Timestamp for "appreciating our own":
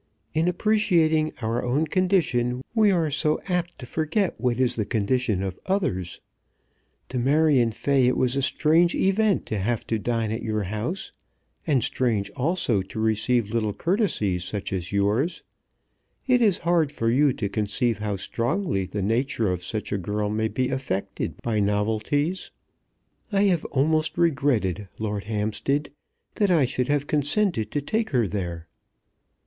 0.47-1.85